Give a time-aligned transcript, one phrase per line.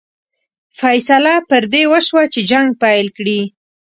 [0.79, 3.41] فیصله پر دې وشوه چې جنګ پیل کړي.